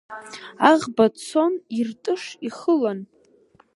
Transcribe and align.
Аӷба 0.69 1.05
цон 1.25 1.53
иртыш 1.79 2.23
ихылан… 2.47 2.99